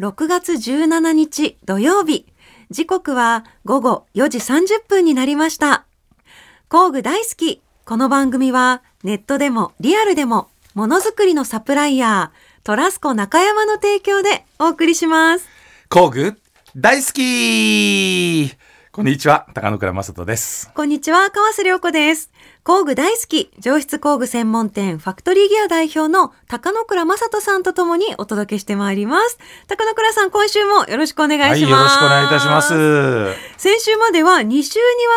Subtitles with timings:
[0.00, 2.26] 6月17日土曜日。
[2.70, 5.84] 時刻は午後4時30分になりました。
[6.68, 7.60] 工具大好き。
[7.84, 15.46] この番組はネットでもリアルでもものづくりのサプライヤー、トラスコ中山の提供でお送りします。
[15.90, 16.40] 工具
[16.74, 18.56] 大好き
[18.92, 20.70] こんにちは、高野倉正人です。
[20.74, 22.31] こんにちは、川瀬良子です。
[22.64, 29.38] 工具大好き、上質工具専門店ファクトリーギア代表の高野倉正人さんとともにお届けしてまいります。
[29.66, 31.66] 高野倉さん、今週もよろしくお願いします。
[31.66, 33.34] はい、よろしくお願いいたします。
[33.58, 34.62] 先週までは2週にわ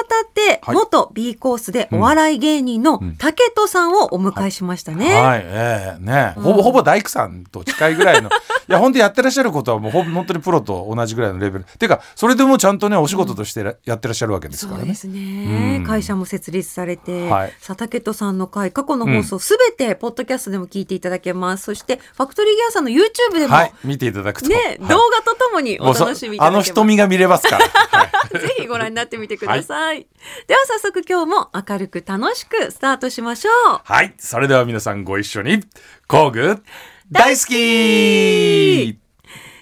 [0.10, 5.14] たって、はい元 B コースでお笑い芸人の竹戸さんをお迎えしましたね。
[5.14, 8.32] はい、ええね、ほぼほぼ大工さんと近いぐらいの、い
[8.68, 11.66] や、本当やってらっしゃることはもうほぼ本当にプロと同じぐらいのレベル。
[11.66, 14.84] ていうか、それでもちゃんとね、お仕事としてらやってらっしゃるわけですからね。
[14.84, 15.84] そうですね、うん。
[15.86, 17.54] 会社も設立されて、はい。
[17.60, 24.50] さあ竹戸さんの回過去の放送すべてポッドキャストでも聞いていただけます、そしてファクトリーギアさんの YouTube でも、はい、見ていただくと。
[24.50, 24.78] ね、はい。
[24.80, 26.72] 動画とともにお楽しみいただあのけます。
[26.72, 27.66] 瞳が見れますから。
[28.00, 28.40] はい。
[28.40, 30.08] ぜひご覧になってみてください、
[30.48, 33.82] では早速今日も明るく楽しくスタートしましょう。
[33.84, 35.62] はい、それでは皆さんご一緒に、
[36.08, 36.64] 工具
[37.12, 39.00] 大好き。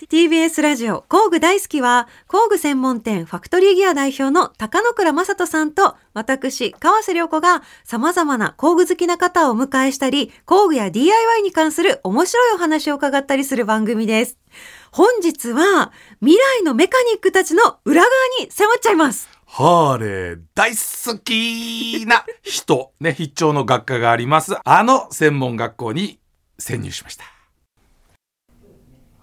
[0.08, 14.38] TBS ラジオ工具大好きは工具専門店ファクトリーギア代表の高野倉正人さんと私川瀬良子が様々な工具好きな方をお迎えしたり工具や DIY に関する面白いお話を伺ったりする番組です。
[14.91, 15.91] 本日は
[16.22, 19.28] 未来のメカニックたちの裏側に迫っちゃいます。
[19.45, 24.55] ハーレー大好きな人、ね、必聴の学科があります。
[24.63, 26.19] あの専門学校に
[26.64, 27.25] 潜入しました。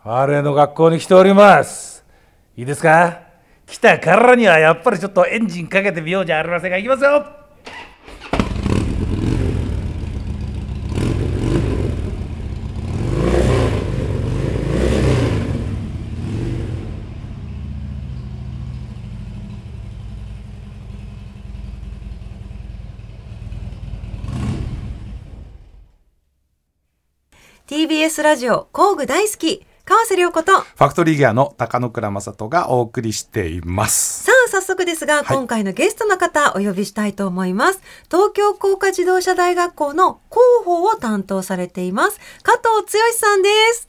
[0.03, 2.05] ハーレーの学校に来ております。
[2.55, 3.23] いいですか？
[3.67, 6.77] 来たからにはやっぱりちょっとエンジンかけてみようじゃありませんか？
[6.77, 7.25] いきますよ
[27.71, 34.25] 「TBS ラジオ工具大好き川瀬良子とファクトリーギアの高野倉正人がお送りしています。
[34.25, 37.81] さあ、早速ですが、今回のゲストの方、お呼びしたいと思います。
[38.11, 42.19] 東京工科自動車大学校の広報を担当されています。
[42.43, 43.87] 加藤剛さんです。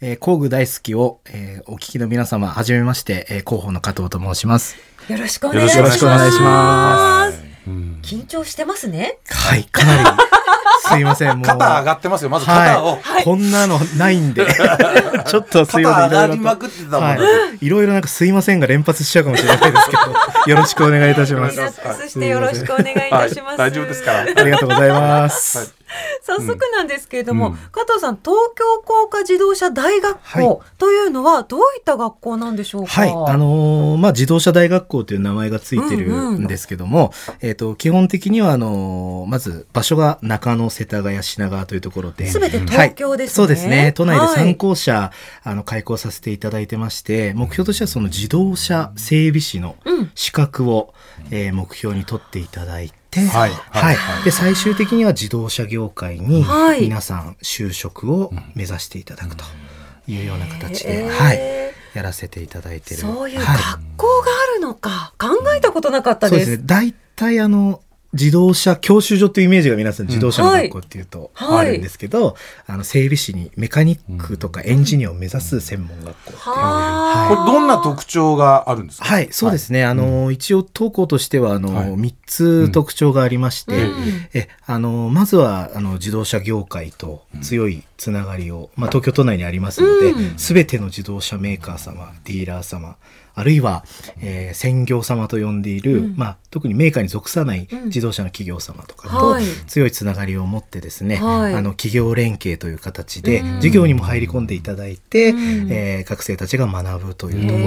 [0.00, 4.76] えー工具大好きを、えーお聞きの皆様、はじめまして、えー広報の加藤と申します。
[5.08, 7.53] よろしくお願いします。
[7.66, 9.18] 緊張してますね。
[9.28, 10.08] はい、かなり、
[10.86, 11.46] すいません、もう。
[11.46, 12.30] 肩上がってますよ。
[12.30, 12.98] まず肩を。
[13.02, 14.46] はい、こんなのないんで、
[15.26, 16.42] ちょっとすいません、肩上がりいろいろと。
[16.42, 17.22] まくってたもんはね。
[17.60, 20.02] い、いろいろなんかすいませんが連発しちゃうかもしれないですけど、
[20.52, 21.52] よろしくお願いいたします。
[21.52, 23.60] リラックスしてよろしくお願いいたします。
[23.60, 24.20] はい大丈夫ですから。
[24.20, 25.74] ありがとうございます。
[26.22, 27.54] 早速なんですけれども、うん。
[27.72, 32.88] 加藤さん、東京工科自動車大学校というのはどういった学校なんでしょうか？
[32.88, 42.26] はい、あのーまあ、自動車大学校という名前がついてるんですけども、えっ、と、基本的には、あのーまず、場所が中野、世田谷、品川というところで。
[42.26, 43.30] すべて東京ですね。
[43.30, 43.92] はい、そうですね。
[43.94, 45.10] 都内ではい3校舎、
[45.42, 50.10] あの、開校させていただいてまして、目標としてはその自動車整備士のうん。
[50.14, 50.92] 資格を、
[51.30, 54.24] えー目標に取っていただいて、はいはい。
[54.24, 59.44] で、最終的には自動車業界にはい皆さん就職を目指していただくと
[60.06, 61.64] いうような形で、はい。
[61.94, 63.00] やらせていただいてる。
[63.00, 66.44] そういう学はい校があるのか、考えたことなかったです。
[66.44, 66.64] そうですね。
[66.66, 67.80] 大体あの、
[68.14, 71.68] 自動車教習所というイメージが皆さん自動車の学校っていうとはい。
[71.68, 72.36] あるんですけど、
[72.66, 76.36] あの整備士にメカニックとかエンジニアを目指す専門学校っていう。
[76.38, 79.04] はこれどんな特徴があるんですか？
[79.04, 79.84] はい、そうですね。
[79.84, 81.94] あの、一応投稿としては、あの、はい。
[81.94, 84.28] 3つ特徴がありまして、うん。
[84.32, 92.96] え、あの、まずは、あの、自動車業界と強いつながりを、まあ、東京都内にありますのでうん、すべ、ての自動車メーカー様、ディーラー様、
[93.36, 93.84] あるいは、
[94.20, 96.14] えー専業様と呼んでいる、うん。
[96.16, 97.84] まあ、特にメーカーに属さないうん。
[97.86, 99.44] 自動車の企業様とかとはい。
[99.66, 101.54] 強いつながりを持ってですね、はい。
[101.54, 103.54] あの企業連携という形でうん。
[103.56, 105.38] 授業にも入り込んでいただいて、うん。
[105.72, 107.64] えー学生たちが学ぶというところ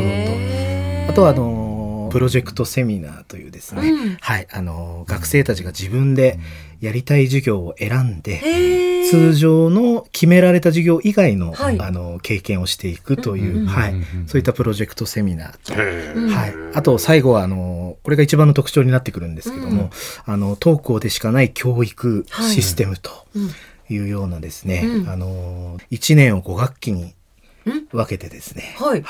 [1.08, 4.18] と、あとはあのプロジェクトセミナーというですね、うん。
[4.22, 6.40] はいあの学生たちが自分で
[6.80, 8.42] やりたい授業を選んで、
[9.10, 11.80] 通常の決められた授業以外の,、はい。
[11.80, 14.28] あの経験をしていくという、うんうんはいうんうん。
[14.28, 15.58] そういったプロジェクトセミナー。
[15.66, 19.90] と、はい、あと最後はあのこれが一番の特徴になってくるんですけども、
[20.26, 23.50] あの当校でしかない教育システムとうん。
[23.90, 25.10] いうようなですね、うん。
[25.10, 27.14] あの1年を5学期に
[27.66, 27.88] うん？
[27.88, 29.04] 分けてですね、はい。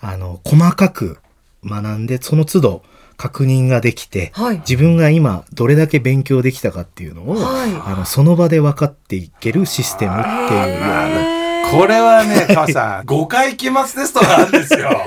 [0.00, 1.18] あの細かく
[1.64, 2.82] 学んでその都度
[3.20, 4.60] 確認ができて、はい。
[4.60, 7.70] 自分が今どれだけ勉強できたかっていうのを、はい。
[7.84, 10.32] あのその場で分かっていけるシステムっていう。
[10.32, 11.70] ような、へー。
[11.70, 15.04] これはね母さん 5回期末テストがあるんですよ。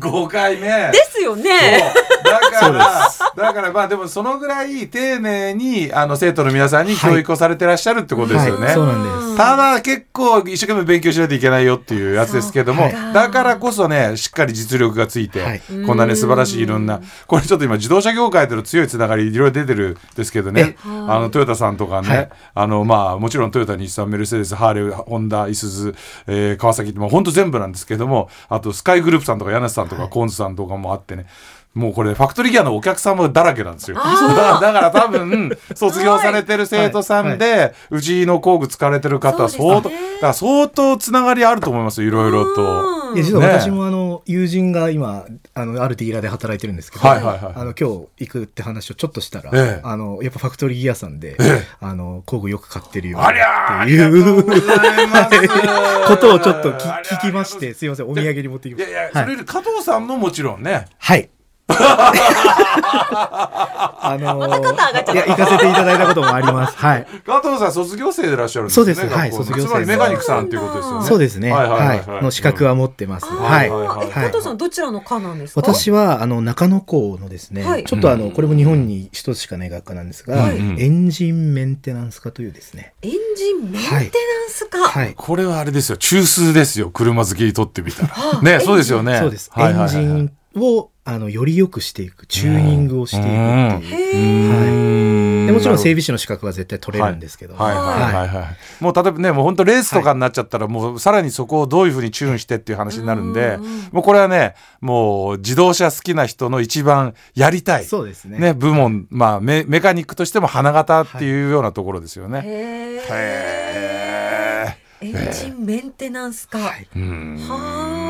[0.00, 1.94] 5回目ですよね。
[2.24, 9.36] だからだからまあでもそのぐらい丁寧にあの生徒の皆さんに教育をされてらっしゃるってことですよね、はい、そうなんです。
[9.36, 15.62] ただ結構一生懸命勉強しないといけないよっていうやつですけども、だからこそねしっかり実力がついて、はい。
[15.86, 20.76] こんなね素晴らしいいろんなこれちょっと今自動車業界との強いつながりいろいろ出てるんですけどね。
[20.84, 22.30] あのトヨタさんとかね、はい。
[22.54, 25.94] あのまあもちろんトヨタ日産メルセデスハーレーホンダイスズ、
[26.26, 31.26] えー川崎ってもう本当全部なんですけどもあとスカイグループさんとか柳瀬さんとかコーンズさんとかもあってね
[31.74, 33.96] もうこれファクトリーギアのお客様だらけなんですよ。
[33.96, 43.10] だだから多分 卒業されてる生徒さんで、うちの工具使われてる方は相当、だから相当つながりあると思いますよいろいろと。
[43.10, 43.16] うん。
[43.16, 45.24] いや実はね私もあの友人が今
[45.54, 49.80] あのあるディーラーで働いてるんですけど、はいはいはいあの今日行くって話をちょっとしたら、ええ。
[49.82, 51.36] あのやっぱファクトリーギアさんで、
[51.80, 54.44] あの工具よく買ってるよありゃーっていう。
[56.06, 60.86] ことをちょっと聞きましてすいませんお土産に持ってきいましたやいや、それより加藤さんももちろんね。
[60.98, 61.30] はい。
[61.66, 62.18] あ
[64.20, 66.76] のまた肩上がっちゃったいや行かせていただいたこともあります。
[66.76, 67.06] はい。
[67.24, 68.84] 加藤さん卒業生でいらっしゃるんですね。
[68.84, 71.06] そうですはい卒業生つまりメカニックさんっていうことですよね。
[71.06, 71.50] そうですね。
[71.52, 73.26] はいはいはいの資格は持ってます。
[73.26, 73.70] はい。
[73.70, 75.60] はいはいえ加藤さんどちらの科なんですか？
[75.62, 84.10] 私はあの中野校のですね、はいちょっとあのこれも日本に一つしかない学科なんですが、はいエンジンメンテナンス科というですね、エンジンメンテナン
[84.48, 84.86] ス科？
[84.86, 85.96] はい、これはあれですよ。
[85.96, 86.90] 中枢ですよ。
[86.90, 88.08] 車好きにとってみたら。
[88.08, 89.18] はあね、そうですよね。
[89.18, 95.46] そうです、はいはいはいエンジンをあのより良くしていくチューニングをしていくっていう、へえ。
[95.46, 97.74] でもちろん整備備士の資格は絶対取れるんですけど、はい。
[97.76, 98.14] はい。
[98.14, 98.28] はい。
[98.28, 98.82] はい。
[98.82, 103.58] もう例えばね、もう本当レースとかになっちゃったら、もうさらにそこをどういうふうにチューンしてっていう話になるんで、
[103.92, 107.84] もうこれはね、もう自動車好きな人の一番やりたい。
[107.84, 108.38] そうですね。
[108.38, 112.42] ね、部門、まあメ、メカニックとしても花形っていうようなところですよね。
[112.44, 113.02] へえ。
[113.10, 116.58] へエンジンメンテナンス科。
[116.58, 117.38] はーうん。
[117.50, 118.03] あ。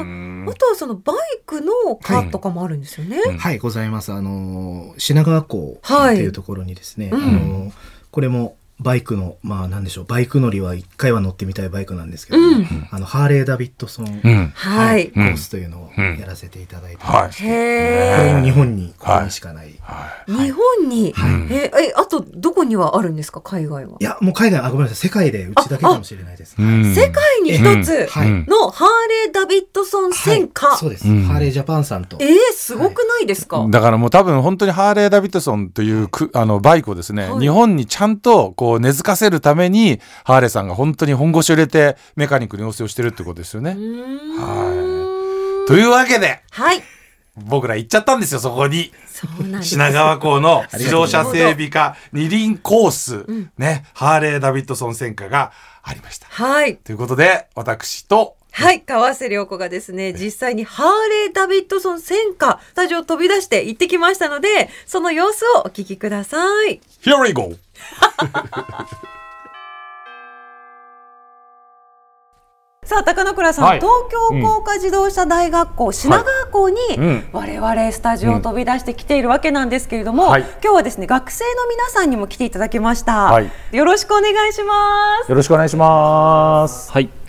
[0.53, 3.21] あとはそのバイクの科とかもあるんですよね。
[3.39, 4.13] はい、ございます。
[4.13, 7.73] あの、品川港はいっていうところにですね、うんあの、
[8.11, 12.89] これもバイクの、まあなんでしょう、バイク乗りは一回は乗ってみたいバイクなんですけど、うん。
[12.91, 14.53] あの、ハーレー・ダビッドソン、うん。
[14.55, 15.09] はい。
[15.11, 18.17] コースというのをやらせていただいてはいまして、へえ。
[18.19, 19.71] これも日本にここにしかない。
[19.71, 19.73] い、
[20.27, 21.15] 日本に？
[21.51, 23.41] え、え、あとどこにはあるんですか？
[23.41, 23.97] 海外は。
[24.01, 26.57] や、もう海外、あ、ごめんなさい、世界でうちだけかもしれないです。
[26.59, 26.95] うん。
[26.95, 28.31] 世界に一つはい。
[28.49, 28.89] のハー
[29.27, 30.77] レー・ダビッドソン戦火。
[30.77, 31.23] そうです、うん。
[31.23, 32.19] ハーレー・ジャパンさんと。
[32.21, 37.41] えー、すごくないですか、だからもう多分本当にハーレー・ダビッドソンというくあのバイクをですね、はい。
[37.41, 43.73] 日本にちゃんとこう根付かせるためにハーレーさんが本当に本腰を入れてメカニックに要請をしてるってことですよね。
[43.73, 46.83] うーんというわけではい。
[47.37, 49.71] 僕ら行っちゃったんですよそこにそうなんです。
[49.75, 53.27] 品川港の自動車整備課二輪コース、
[53.59, 55.53] ねハーレー・ダビッドソン戦火が
[55.83, 56.27] ありました。
[56.31, 56.79] はい。
[56.79, 58.83] ということで私とはい。
[58.83, 66.81] 川瀬良子がですね、実際にハーレー・ダビッドソン戦火、スタジオを飛び出して行ってきましたので、その様子をお聞きください。
[67.03, 67.53] Here we go!
[72.85, 83.33] さあ、高野倉さん、はい東京工科自動車大学校、品川校に、うん我々スタジオを飛び出してきているわけなんですけれども、はい今日はですね、学生の皆さんにも来ていただきました。
[83.33, 85.29] はいよろしくお願いします。
[85.29, 86.93] よろしくお願いします。
[86.93, 87.24] はい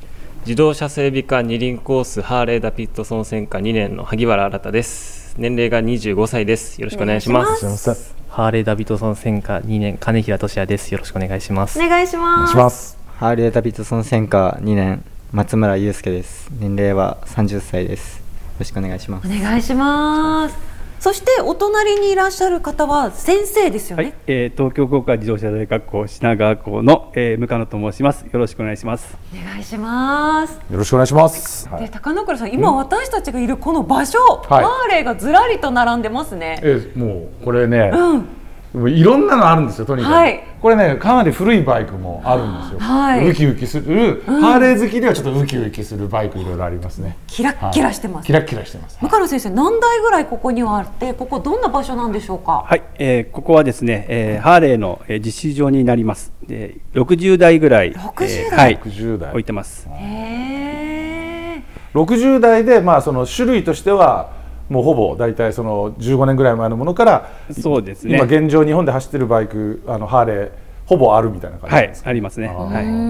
[0.45, 10.91] 自動車整備課二輪コースハーレーダビッドソン専科2年の萩原新です年齢が25歳ですよろしくお願いしますハーレー・ダビッドソン専科2年金平俊也です。
[10.91, 11.79] よろしくお願いします。
[11.79, 12.55] お願いします。
[12.57, 12.97] ます。
[13.17, 18.23] ハーレー・ダビッドソン専科2年松村祐介です年齢は30歳ですよ
[18.59, 20.74] ろしくお願いしますお願いします。
[21.05, 24.03] そしてお隣にいらっしゃる方は先生ですよね。
[24.03, 28.25] はい、えー東京工科自動車大学校品川校の、えー、向野と申します。
[28.25, 29.15] よろしくお願いします。
[29.31, 30.53] お願いします。
[30.55, 31.69] よろしくお願いします。
[31.77, 36.59] で高野倉さん、今私たちがいるこの場所、はいハーレーがずらりと並んでますね。
[36.63, 38.27] えもうこれね、うん。
[38.75, 40.43] もういろんなのあるんですよとにかく、はい。
[40.61, 43.29] これねかなり古いバイクもあるんですよ、はい。
[43.29, 47.17] ウキウキする、ハーレー好きにはちょっとウキウキするバイクいろいろありますね。
[47.27, 48.25] キラッキラしてます。
[48.25, 48.97] キラキラしてます。
[48.99, 52.65] 向野先生、何台ぐらいここにはあって、ここどんな場所なんでしょうか？
[52.67, 56.33] はい、えーここはですね、えーハーレーの、えー実施場になります。
[56.45, 58.57] で60台ぐらい、60台？
[58.57, 59.31] はい、60台。
[59.31, 59.87] 置いてます。
[59.89, 61.63] へえ。
[61.93, 64.34] 60台でまあその種類としては
[64.69, 70.51] もうほぼ大体その15年ぐらい前のものからそうですね今現状日本で走ってるバイクあのハーレー
[70.85, 72.47] ほぼあるみたいな感じです、か、ありますね。
[72.47, 72.57] はい。
[72.69, 73.09] なるほど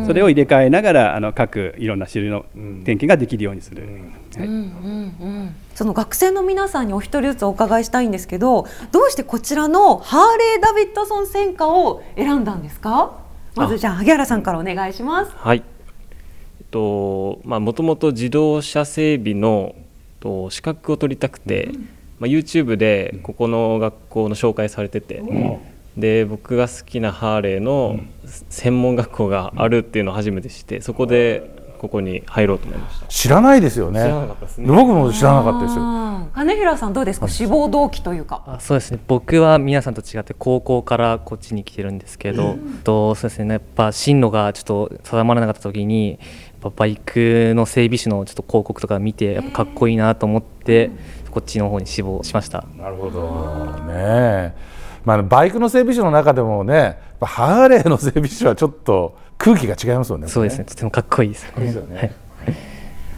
[0.00, 3.82] なそれを入れ替えながらあの各いろんな種類の点検ができるようにする。
[4.36, 4.48] はい
[5.74, 13.12] その学生の皆さんにお一人ずつお伺いしたいんですけど、どうしてこちらのハーレー・ダビッドソン戦火を選んだんですか？
[13.56, 15.32] まずじゃあ萩原さんからお願いします。
[15.36, 15.62] はい
[16.70, 19.74] とまあもともと自動車整備の
[20.24, 21.70] と資格を取りたくて、
[22.18, 25.22] まあ、YouTube でここの学校の紹介されてて、
[25.96, 28.00] で僕が好きなハーレーの
[28.48, 31.53] 専門学校があるっていうのを初めて知ってそこで
[31.84, 33.06] ここに入ろうと思いました。
[33.08, 34.00] 知らないですよね。
[34.00, 34.66] 知らなかったですね。
[34.66, 35.82] 僕も知らなかったですよ。
[36.34, 37.28] 金平さんどうですか？
[37.28, 38.42] 志望動機というか。
[38.46, 38.98] あそうですね。
[39.06, 43.52] 僕は皆さんと違って高校からこっちに来てるんですけど、とそうですね。
[43.52, 46.18] やっぱ進路がちょっと定まらなかった時に
[46.74, 50.90] バイクの整備士のちょっと広告とか見てやっぱかっこいいなと思って、
[51.30, 52.64] こっちの方に志望しました。
[52.78, 53.84] なるほど。
[53.92, 54.54] ね
[55.04, 60.64] まあ、バイクの整備士の中でもねハーレーの整備士はちょっと空気が違いますよねそうですね。
[60.64, 61.64] とてもかっこいいですね。
[61.64, 61.96] ですよね。
[61.96, 62.14] はい。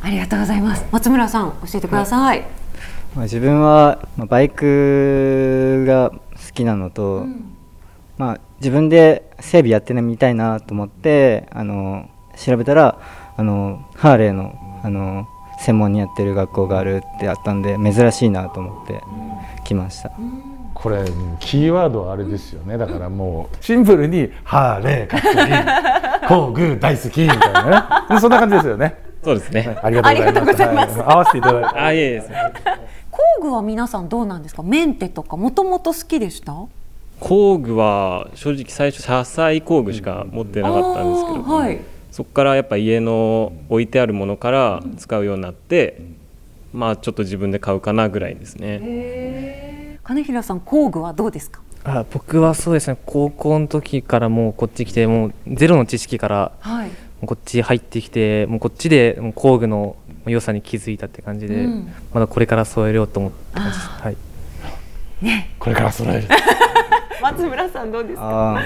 [0.03, 0.85] ありがとうございます。
[0.93, 2.41] 松村さん教えてください、
[3.15, 6.19] まあ、自分はまあバイクが好
[6.55, 7.27] きなのと、
[8.19, 13.01] まあ、自分で整備やってみたいなと思ってあの調べたら
[13.37, 15.27] あのハーレーのあの
[15.59, 19.03] 専門にやってる学校があるってあったんで珍しいなと思って
[19.65, 20.13] 来ました。
[20.87, 21.05] これ
[21.41, 22.79] キーワードはあれですよね。
[22.79, 28.21] だからもうシンプルに「ハーレーかっこいい工具大好き」みたいなね。
[28.21, 28.95] そんな感じですよね。
[29.25, 29.77] そうですね。
[29.83, 30.23] ありがとうございます。
[30.23, 30.99] ありがとうございます。
[31.01, 31.69] はい合わせていただいて。
[31.81, 32.23] あいえいえ
[33.11, 34.63] 工具は皆さんどうなんですか？
[34.63, 36.55] メンテとかもともと好きでした？
[37.19, 41.81] 工具は正直最初車載工具しか持ってなかったんですけど、はい。
[42.13, 46.01] そこからやっぱ家の置いてあるものから使うようになって、
[46.73, 49.75] まあちょっと自分で買うかなぐらいですね。
[50.07, 51.61] 金平さん工具はどうですか？
[51.85, 52.97] あ僕はそうですね。
[53.07, 56.89] 高校の時からもうこっち来てもうゼロの知識からはい。
[56.89, 59.97] もうこっち入ってきてもうこっちでもう工具の
[60.27, 61.93] 良さに気づいたって感じで、うん。
[62.13, 64.17] まだこれから添えようと思ってます、はい、
[65.59, 66.29] これから揃える。
[67.23, 68.57] 松村さんどうですか？
[68.57, 68.63] あー。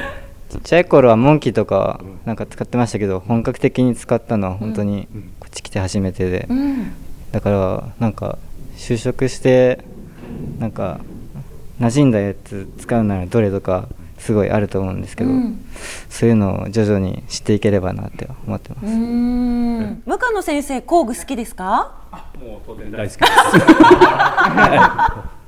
[0.50, 5.06] ちっちゃい頃はモンキーとかなんか使ってましたけど本格的に使ったのは本当に
[5.38, 6.92] こっち来て初めてで、うん。
[7.30, 8.36] だからなんか
[8.76, 9.84] 就職して
[10.58, 11.00] なんか
[11.80, 15.64] 馴染んだやつ使うならどれとかすごいあると思うんですけど、うん。
[16.10, 18.86] そういうのを徐々に知っていければなって思ってます。
[18.86, 21.94] うーん向野先生工具好きですか？
[22.38, 23.32] もう当然大好きです。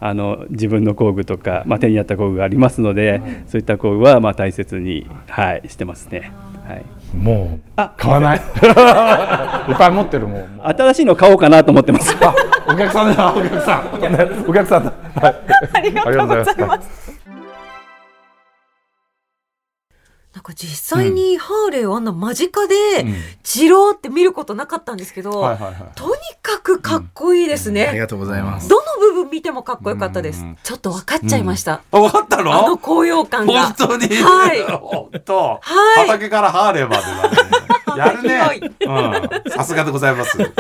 [0.04, 6.32] あの自分の工具とか、まあ、手に合った工具がありますので、そういった工具はまあ大切に、はい、してますね。
[6.66, 6.84] はい、
[7.14, 8.38] もうあ買わない。
[8.38, 10.61] いっぱい持ってるもん。
[10.64, 12.16] 新しいの買おうかなと思ってます。
[12.21, 12.35] あ
[12.66, 13.33] お客さんだ。
[13.37, 15.37] お客さん、ね、お客さんだ、はい、
[15.75, 17.23] ありがとうございます。
[20.35, 23.14] なんか実際にハーレーをあんな間近でうん。
[23.42, 25.33] じろーって見ることなかったんですけど、
[25.95, 28.69] とにかくかっこいいですね、ありがとうございます。
[28.69, 30.42] どの部分見てもかっこよかったです。
[30.42, 30.56] うん。
[30.62, 32.52] ちょっと分かっちゃいました、あ分かったの？
[32.52, 33.73] あの高揚感が。
[33.75, 34.09] 本当に？
[34.23, 34.62] はい。
[34.62, 35.61] 本当、は
[36.04, 36.06] い。
[36.06, 37.62] 畑からハーレーまでだね。
[37.99, 38.71] やるね。
[39.47, 39.52] うん。
[39.52, 40.38] さすがでございます。
[40.38, 40.50] はい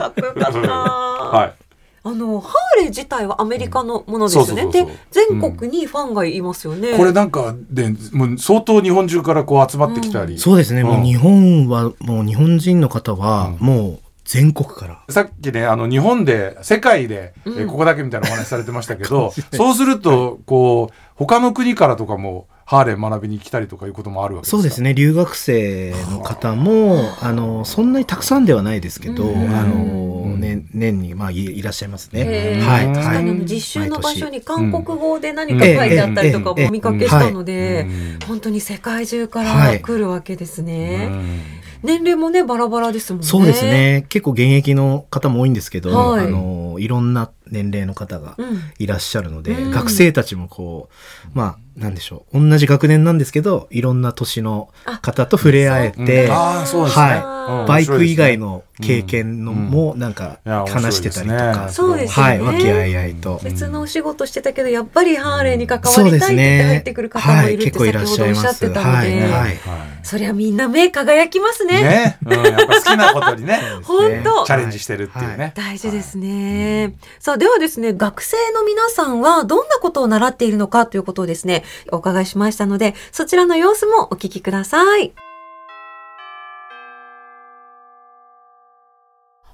[0.00, 0.70] かっこよかった。
[0.70, 1.54] はい。
[2.02, 4.86] あのハーレー自体はアメリカのものですよね、そうそうそうそう。
[4.86, 11.02] で全国にファンがいますよね、これなんかでもう相当日本中からこう集まってきたり、そうですね、もうん。
[11.02, 15.02] う日本は、もう日本人の方は、もう全国から。
[15.08, 24.56] さっきねあの日本で世界で、えここだけみたいなお話されてましたけど そうするとこう他の国からとかもハーレー学びに来たりとかいうこともあるわけですか？
[24.58, 29.50] そうですね、留学生の方も、 あの、そんなにたくさんではないですけど、うん。
[29.50, 32.60] あの、ね、年に、まあ、いいらっしゃいますね。
[32.62, 33.44] はい。
[33.44, 38.26] 実習の場所毎に韓国語で何か書いてあったりとかもお見かけしたのでうん。
[38.28, 39.80] 本当に世界中からはい。
[39.82, 41.40] 来るわけですうね、ん
[41.82, 43.26] 年齢もねバラバラですもんね。
[43.26, 46.26] そうですね、結構現役の方も多いんですけど、はい。
[46.26, 48.60] あの、いろんな年齢の方がうん。
[48.78, 49.70] いらっしゃるので、うん。
[49.70, 50.88] 学生たちもこ
[51.26, 54.70] う、まあ、なんでしょう、同じ学年なんですけど、いろんな年の
[55.02, 56.64] 方と触れ合えて、は
[57.16, 57.34] い。
[57.34, 62.32] うんバイク以外面の経験のもなんか話してたりとか、そうですよね。
[62.32, 63.40] はい、和気あいあいと。
[63.42, 66.62] 別のお仕事してたけどやっぱりハーレーに関わそうりたいってですね。
[66.64, 68.58] 入ってくる方もいるってはい、結構いらっ先ほどおっしゃいます。
[68.58, 69.58] しゃってたので、はい、はい。
[70.02, 71.82] そりゃみんな目輝きますね。
[71.82, 73.60] ね、うん、やっぱ好きなことにね。
[73.84, 74.44] 本当。
[74.46, 76.94] チャレンジしてるっていうね、大事ですね。
[77.18, 81.59] さあ、ではですね、学生の皆さんはどんなことを習っているのかということをですね、
[81.92, 85.12] お伺いしましたので、そちらの様子もお聞きください。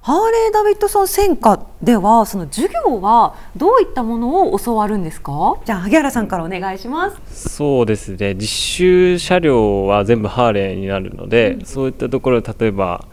[0.02, 5.56] ハーレー・ダビッドソン専科では、その授業はどういったものを教わるんですか？
[5.64, 7.50] じゃあ、萩原さんからお願いします。
[7.50, 13.04] そうですね実習車両は全部ハーレーになるので、そういったところ例えば、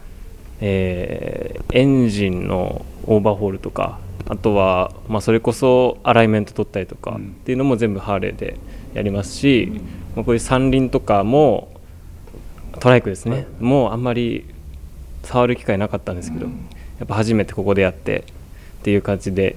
[0.60, 3.98] えーエンジンのオーバーホールとか
[4.28, 8.56] あとは、まあ、それこそアライメント取ったりとかっていうのも全部ハーレーで
[8.94, 9.80] やりますし、
[10.16, 11.68] まあ、こういう三輪とかも
[12.80, 14.46] トライクですね、もうあんまり
[15.22, 16.52] 触る機会なかったんですけど、や
[17.04, 18.24] っぱ初めてここでやって
[18.80, 19.56] っていう感じで、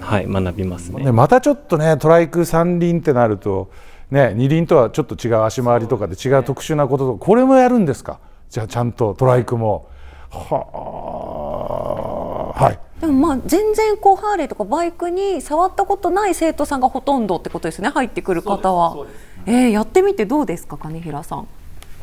[0.00, 1.04] はい、学びますね。
[1.04, 3.70] ねまたちょっとねトライク三輪ってなると
[4.10, 8.18] ね二輪とはちょっと違う足回りとかで違う特殊なこととかこれもやるんですか？
[8.50, 9.88] じゃあちゃんとトライクも。
[10.30, 12.64] はあ。
[12.64, 19.06] はいでもまあ全然こうハーレーとかバイクに触ったことない生徒さんがほとんどってことですね入ってくる方は。
[19.46, 21.46] えー、やってみてどうですか金平さん。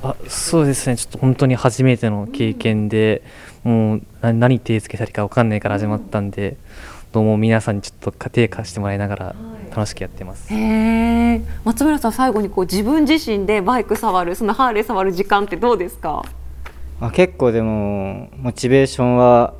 [0.04, 3.24] あそうですねちょっと本当に初めての経験で
[3.64, 6.58] もうな何手つけたりか分かんないから始まったんで、
[7.14, 9.36] どうも皆さんにちょっと家庭化してもらいながら
[9.70, 10.54] 楽しくやってます。
[10.54, 10.58] へ
[11.36, 16.24] え松村さん最後にこう自分自身でバイク触るそのハーレー触る時間ってどうですか？
[17.00, 19.54] あ結構でもモチベーションは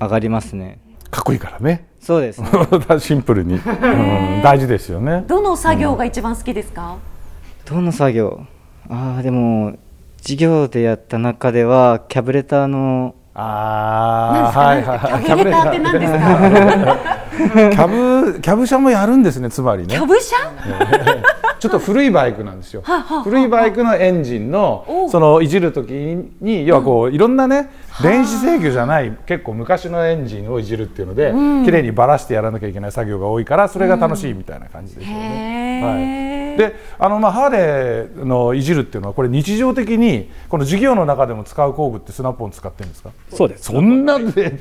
[0.00, 0.78] 上がりますね。
[1.10, 1.86] かっこいいからね。
[2.00, 2.48] そうですね。
[2.98, 5.24] シンプルに、うん、大事ですよね。
[5.26, 6.96] どの作業が一番好きですか、
[7.66, 8.40] どの作業？
[8.88, 9.74] ああでも
[10.22, 17.08] 授業でやった中ではキャブレターのああはいはいキャブレターって何ですか？
[17.70, 17.88] キャ
[18.32, 19.94] ブキャブ車もやるんですねつまりね。
[19.94, 20.36] キャブ車？
[21.60, 22.82] ちょっと古いバイクなんですよ。
[23.22, 25.92] 古いバイクのエンジンのそのいじる時
[26.40, 27.70] に要はこういろんなね
[28.02, 31.32] 電子制御じゃない結構昔のエンジンをいじるっていうので
[31.64, 35.82] 綺麗にばらしてやらなきゃいけない作業が多いからそれが楽しいみたいな感じですよね。
[35.82, 43.10] はい、であのまあハーレーのいじるっていうのはこれ日常的にこの授業の中でも使う工具ってスナップオン使ってるんですか？
[43.30, 43.64] そうです。
[43.64, 44.60] そんなでで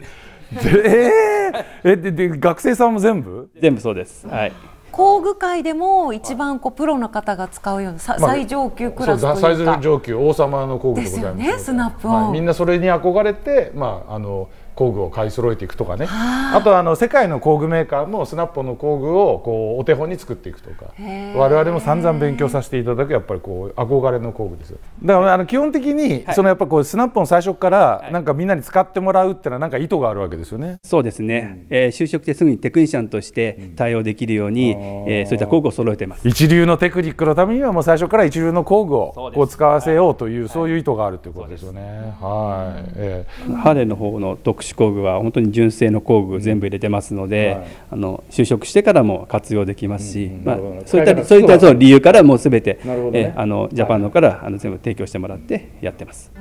[0.84, 3.50] えー、えでで学生さんも全部？
[3.62, 4.28] 全部そうです。
[4.28, 4.52] はい
[4.92, 11.60] 工具界でも一番こうプロの方が使うようなさまあ最上級クラスというか、そう最上級王様の工具でございますね。
[11.60, 12.32] スナップはい。
[12.32, 16.08] みんなそれに憧れて、まあ、あの工具を買い揃えていくとかね。
[16.10, 20.94] あとあの世界の工具メーカーもスナップの工具をこうお手本に作っていくとか。
[21.36, 24.78] 我々も散々勉強させていただくやっぱりこう憧れの工具ですよ。
[25.04, 30.78] だからあの基本的にそのやっぱこうスナップオン最初からなんかみんなに使ってもらうっていうのはなんか意図があるわけですよね。
[30.82, 34.72] そうですね、えー就職してすぐにテクニシャンとして対応できるように、
[35.08, 36.26] えーそういった工具を揃えてます。
[36.26, 42.14] 一流のテクニックのためにはもう最初から一流の工具をこう使わせようというそういう意図があるということですよね。
[42.22, 47.68] はい、ええハーレーの方の特殊工具は本当に純正の工具全部入れてますので、はい。
[47.92, 53.12] あの就職してからも活用できますし、まあそういったそういったその理由からもうすべて、ね。
[53.14, 56.32] えあのジャパンのからあの全部提供してもらってやってます。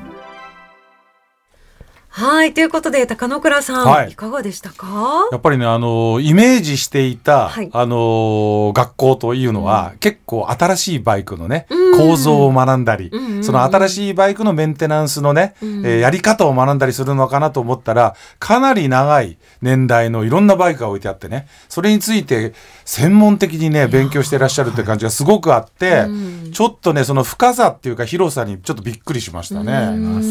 [2.18, 4.10] はいということで高野倉さん、はい。
[4.10, 5.28] い、かがでしたか？
[5.30, 7.70] やっぱりね、あのイメージしていた、はい。
[7.72, 11.96] あの学校というのは、結構新しいバイクのね、うん。
[11.96, 13.44] 構造を学んだり、うんうんうん。
[13.44, 22.52] その新しいバイクのメンテナンスのね、えーやり方を学んだりするのかなと思ったら、かなり長い年代のいろんなバイクが置いてあってね、それについて
[22.84, 26.06] 専門的にね、勉強していらっしゃるって感じがすごくあって、
[26.52, 29.72] ちょっとね、その深さっていうか広さにちょっとびっくりしましたね。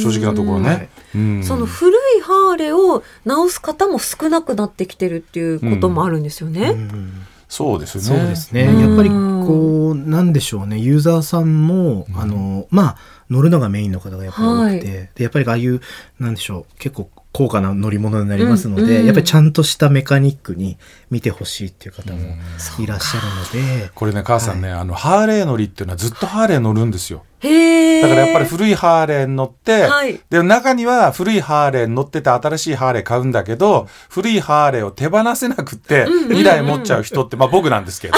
[0.02, 0.90] 正直なところね。
[1.16, 1.44] うん。
[1.46, 1.66] その
[2.56, 6.76] 古いハーレーを直す方も少なくなってきてるっていうこともあるんですよね。
[7.50, 8.04] そうですね。
[8.04, 8.64] そうですね。
[8.64, 10.78] うんやっぱりこう、なんでしょうね。
[10.78, 12.98] ユーザーさんも、あの、まあ、
[13.30, 15.82] 乗るのがメインの方がやっぱり多くて、はいでやっぱりああいう、
[16.20, 20.78] なんでしょう、結構高価な乗り物になりますので、うんうんやっぱりちゃんとしたメカニックに
[21.12, 22.20] 見てほしいっていう方も
[22.80, 27.24] いらっしゃるので、これね、母さんね、あの、ハーレー乗りっていうのはずっとハーレー乗るんですよ。
[27.40, 27.48] だ
[28.10, 30.20] からやっぱり古いハーレーに乗って、はい。
[30.32, 38.16] で中には古いハーレーに乗ってて新しいハーレー買うんだけど、古いハーレーを手放せなくって2台持っちゃう人って、まあ僕なんですけど。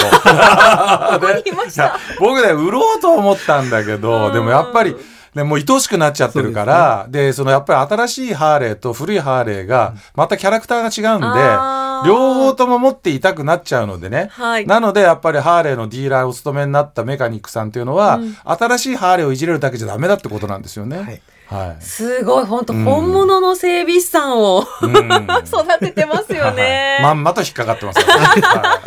[2.18, 4.96] 僕ね、売ろうと思ったんだけど、でもやっぱり、
[5.34, 14.28] ね、もう愛しくなっちゃってるから、で,、そのやっぱり新しいハーレーと古いハーレーが、またキャラクターが違うんで、両方とも持っていたくなっちゃうのでね。
[14.32, 14.66] はい。
[14.66, 20.98] なので、やっぱりハーレーのディーラーをお務めになったメカニックさんっていうのは、新しいハーレーをいじれるだけじゃダメだってことなんですよね。
[20.98, 21.82] はいはい。
[21.84, 24.90] すごい本当本物の整備士さんを、うん
[25.44, 27.00] 育ててますよね。
[27.02, 28.12] まんまと引っかかってますよね。
[28.40, 28.78] は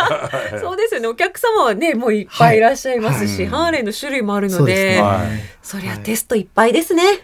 [0.58, 1.08] いそうですよね。
[1.08, 5.04] お客様はね、もういっぱいいらっしゃいますし、はいハーレーの種類もあるので
[5.62, 7.04] そりゃテストいっぱいですね。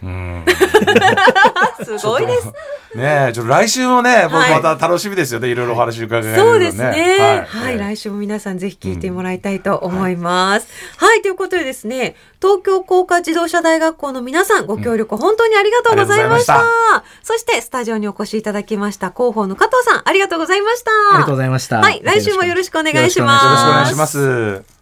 [1.92, 2.46] うんすごいです。
[2.94, 5.48] ねえ、ちょっと来週もね、僕はいまた楽しみですよね。
[5.48, 7.46] いろいろお話伺えるのそうですね。
[7.50, 10.68] ははいい、来週も皆さんぜひ聞いてもらいたいと思います。
[10.96, 16.54] はい、ということでですね、東京工科自動車大学校の皆さん、ご協力本当にありがとうございました。
[16.54, 20.90] ありがとうそして、スタジオにお越しいただきました広報の加藤さん、ありがとうございました。
[20.90, 21.78] ありがとうございました。
[21.78, 23.44] はい、来週もよろしくお願いします。
[23.44, 24.80] よろしくお願いします。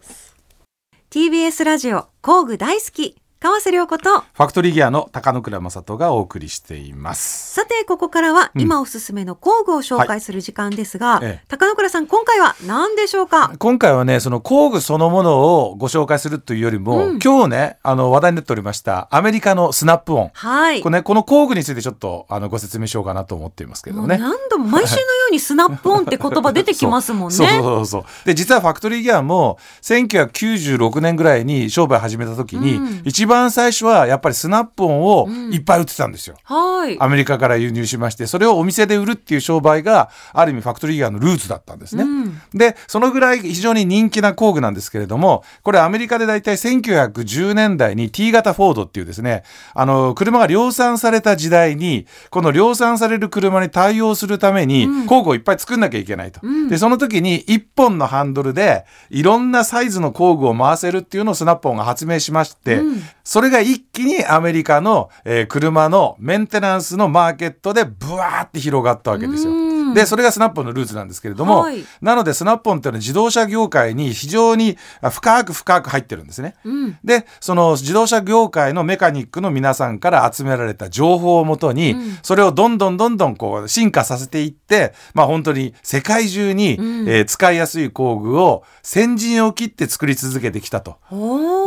[1.11, 7.53] TBS ラジオ工具大好き川瀬良子と、ファクトリーギアの高野倉正人がお送りしています。
[7.53, 13.53] さて、ここからは今おすすめの工具を紹介する時間ですが、はいええ高野倉さん、今回は何でしょうか？
[13.57, 20.31] 今回はね、その工具そのものをご紹介するというよりも、今日ね、あの話題になっておりましたアメリカのスナップオン。
[20.33, 20.81] はい。
[20.81, 24.17] これね、この工具についてちょっとあのご説明しようかなと思っていますけどね。
[24.17, 27.35] 何度も毎週のようにスナップオンって言葉出てきますもんね。
[27.39, 36.35] そうそうそうで実はファクトリーギアも1996年ぐらいに商売始めた時に、うん一番最初はやっぱりスナップオンをいっぱい売ってたんですよ。
[36.43, 36.97] はい。
[36.99, 42.03] アメリカから輸入しましてそれをお店で売るっていう商売がある意味ファクトリーギアのルーツだったんですね。
[42.03, 56.41] うんでそのぐらい非常に人気な工具なんですけれどもこれアメリカで大体1910年代に T 型フォードっていうですねあの車が量産された時代にこの量産される車に対応するために工具をいっぱい作んなきゃいけないと。
[56.69, 62.81] でその時に1本のハンドルでいろんなサイズの工具を回せるっていうのをスナップオンが発明しまして、
[63.29, 69.68] それが一気にアメリカの、えー車のメンテナンスのマーケットでブワーって広がったわけですよ。
[69.93, 71.83] でそれがスナップオンのルーツなんですけれども、はい。
[72.01, 76.55] なのでスナップオンっていうのは自動車業界に非常にあ深く深く入ってるんですね。
[77.03, 86.71] でその自動車業界のメカニックの皆さんから集められた情報をもとに、それをどんどんどんどんこう進化させていってまあ本当に世界中に、
[87.07, 90.97] えー使いやすい工具を先陣を切って作り続けてきたと。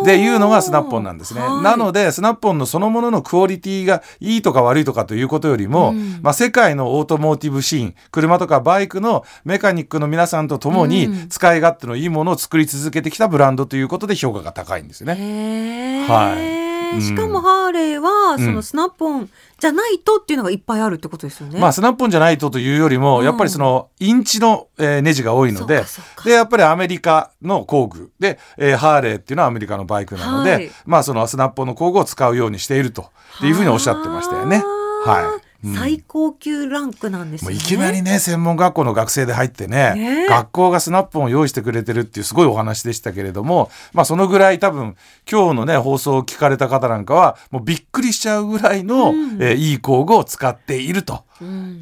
[0.04, 1.40] でいうのがスナップオンなんですね。
[1.40, 1.62] はい。
[1.62, 15.16] なのでスナップオンのそのもののクオリティがいいとか悪いとかということよりも、まあ、世界のオートモーティブシーン車とかバイクのメカニックの皆さんと共に使い勝手のいいものを作り続けてきたブランドということで評価が高いんですよね。
[15.18, 16.06] へー。
[16.06, 16.62] はい。
[16.94, 17.00] うん。
[17.00, 18.54] しかもハーレーは、そうん。
[18.54, 21.58] のスナップオンじゃないとっていうのがいっぱいあるってことですよね。
[21.58, 23.24] まあスナップオンじゃないとというよりも、うん。
[23.24, 25.82] やっぱりそのインチの、えーネジが多いので
[26.24, 30.70] でやっぱりアメリカの工具で、えーハーレーっていうのはアメリカのバイクなので、はい。
[30.84, 33.06] まあそのスナップオンの工具を使うようにしていると
[33.42, 34.62] いうふうにおっしゃってましたよね。
[35.04, 37.50] はい、うん最高級ランクなんですね。
[37.50, 44.96] もういきなりね専門学校の学生で入ってね学校がスナップを用意してくれてるっていうすごいお話でしたけれどもまあそのぐらい多分
[45.30, 49.08] 今日のね放送を聞かれた方なんかはもうびっくりしちゃうぐらいの、
[49.40, 51.24] えーいい工具を使っていると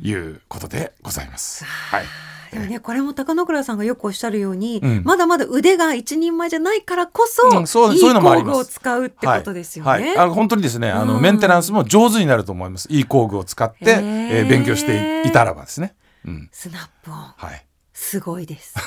[0.03, 1.65] いうことでございます。
[1.65, 9.91] はいでもね、これも高野倉さんがよくおっしゃるように、うんまだまだ腕が一人前じゃないからこそ、うんそういい工具を使うってことですよね。
[9.91, 15.95] はいはいあの本当にですねあの、うんメンテナンスも上手になると思いますいい工具を使って、えー勉強していたらばですね。
[16.27, 18.75] うんスナップオン、はいすごいです。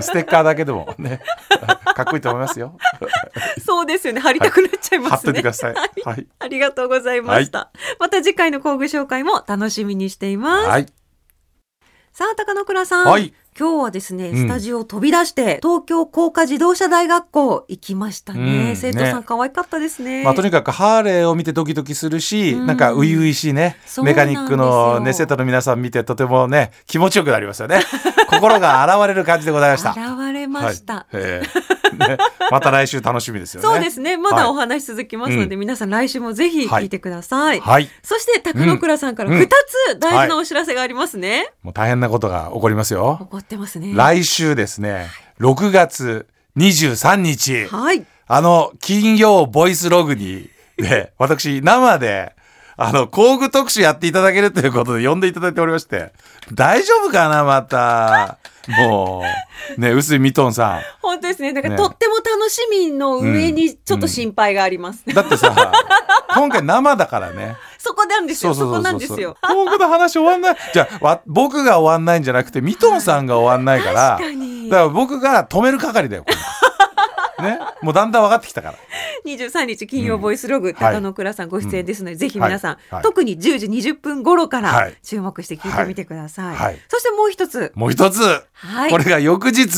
[0.00, 1.20] ステッカーだけでもね
[1.96, 2.76] かっこいいと思いますよ。
[3.64, 4.20] そうですよね。
[4.20, 5.16] 貼りたくなっちゃいますね。
[5.16, 5.74] 貼ってってください。
[6.04, 6.26] はい。
[6.38, 7.70] ありがとうございました。
[7.98, 10.99] また次回の工具紹介も楽しみにしています。
[12.12, 12.16] はい。
[12.16, 13.06] さあ、高野倉さん。
[13.06, 18.70] はい今日はですね、うんスタジオを飛び出して、東京工科自動車大学校行きましたね。
[18.70, 20.24] うん生徒さんね可愛かったですね。
[20.24, 27.80] まあ、とにかくハーレーを見てドキドキするし、うんなんか初々しいねメカニックのね生徒の皆さん見てとてもね気持ちよくなりますよね
[28.30, 29.90] 心が洗われる感じでございました。
[29.90, 30.94] 現れました。
[30.94, 32.16] はいええね、
[32.50, 33.68] また来週楽しみですよね。
[33.68, 34.16] そうですね。
[34.16, 37.58] まだおは話続きますので、皆さん来週もぜひ聞いてください。
[37.58, 41.52] い、はい、そして高野倉さんからうん2つ大事なお知らせがありますね。
[41.62, 43.18] もう大変なことが起こりますよ。
[43.20, 43.92] 怒ってますね。
[43.94, 45.08] 来週ですね
[45.40, 48.04] 6月23日、はい。
[48.26, 52.34] あの金曜ボイスログにで私生で
[52.82, 56.12] あの工具特集やっていただけるということで呼んでいただいておりまして。
[56.54, 58.38] 大丈夫かなまた。
[58.68, 59.22] も
[59.76, 61.52] うね臼井ミトンさ本当ですね。
[61.52, 61.82] だから、ね。
[61.82, 65.04] とっても楽しみの上にちょっと心配があります。
[65.10, 65.12] ん。
[65.12, 65.72] だってさ
[66.34, 67.56] 今回生だからね。
[67.76, 68.54] そこなんですよ。
[68.54, 69.36] そこなんですよ。
[69.42, 70.56] 工具の話終わんない。
[70.72, 74.16] じゃあわ僕が終わんないんじゃなくてミトンさんが終わんないから。
[74.18, 74.70] 確かに。
[74.70, 76.36] だから僕が止める係だよこれ
[77.42, 77.58] ね。
[77.82, 78.74] もうだんだん分かってきたから。
[79.24, 80.74] 23日金曜ボイスログ、はい。
[80.94, 82.94] 高野倉さんご出演ですので、ぜひ皆さん、はい。
[82.94, 83.02] はい。
[83.02, 84.96] 特に10時20分頃からはい。
[85.02, 86.56] 注目して聞いてみてください。
[86.56, 86.78] はい。
[86.88, 87.72] そしてもう一つ。
[87.74, 88.20] もう一つ、
[88.54, 88.90] はい。
[88.90, 89.68] これが翌日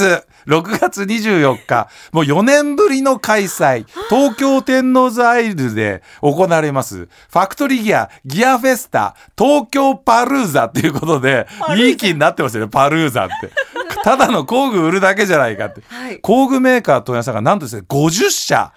[0.46, 1.88] 6月24日。
[2.12, 3.87] もう4年ぶりの開催。
[4.09, 7.07] 東京天王洲アイルで行われます。
[7.07, 11.46] ファクトリーギアギアフェスタ東京パルーザっていうことで
[11.77, 13.51] いい気になってますよねパルーザって
[14.03, 16.21] ただの工具売るだけじゃないかって、はい。
[16.21, 18.73] 工具メーカー問屋さんがなんとですね50社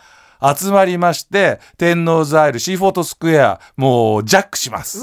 [0.56, 5.00] 集まりまして天王洲アイルシーフォートスクエアもうジャックします。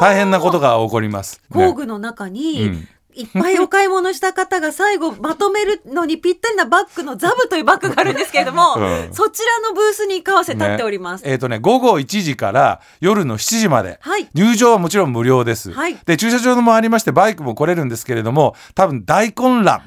[0.00, 1.66] 大変なことが起こります、ね。
[1.66, 9.08] 工具の中に、うんいっぱいお買い物した方が最後まとめるのにぴったりなバッグのザブというバッグがあるんですけれども、 うん。
[9.12, 11.24] そちらのブースに川瀬立っております。
[11.24, 14.28] ねえっ、とね午後1時から夜の7時まで、はい。
[14.34, 15.98] 入場はもちろん無料です、はい。
[16.06, 19.82] で駐車場もありましてバイクも来れるんですけれども多分大混乱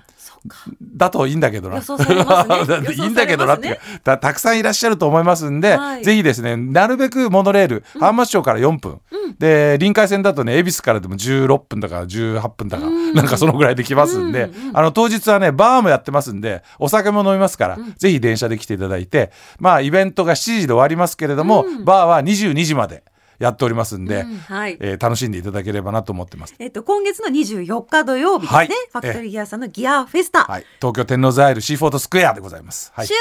[0.82, 1.82] だといいんだけどな。
[2.82, 2.94] ね。
[2.94, 6.04] いいんだけどなってたたくさんいらっしゃると思いますんで、はい。
[6.04, 9.00] ぜひですね、なるべくモノレール、浜松町から4分、
[9.40, 23.04] で、臨海線だとね、恵比寿からでも16分だから18分だか、なんかそのぐらいできますんで、あの、当日はね、バーもやってますんで、お酒も飲みますから、ぜひ電車で来ていただいて、まあ、イベントが7時で終わりますけれども、バーは22時まで
[23.42, 24.78] やっておりますんで、うんはい。
[24.80, 26.54] えー楽しんでいただければなと思ってます。
[26.60, 28.68] えっと、今月の24日土曜日ですね、はい。
[28.68, 30.66] ファクトリーギアさんのギアフェスタ、はい。
[30.80, 32.92] 東京天王洲アイルシーフォードスクエアでございます。
[32.94, 33.08] はい。
[33.08, 33.14] 集。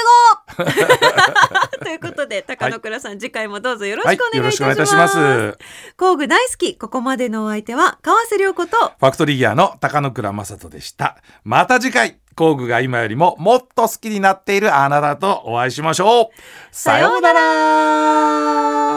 [0.57, 0.63] 合。
[1.83, 4.69] ということで高野倉さん、次回もどうぞよろしくお願いいたします,、はい。
[4.69, 5.57] よろしくお願いいたします。
[5.97, 8.77] 工具大好きここまでのお相手は川瀬良子と。
[8.77, 11.17] ファクトリーギアの高野倉正人でした。
[11.43, 16.27] また次回、工具が今よりももっと好きになっているあなたとお会いしましょう。
[16.71, 18.90] さようなら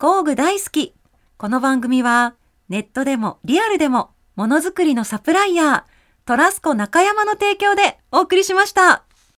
[0.00, 0.94] 工具大好き
[1.36, 2.34] この番組は
[2.70, 5.82] ネットでもリアルでもものづくりのサプライヤー
[6.24, 9.04] トラスコ中山の提供でお送りしました。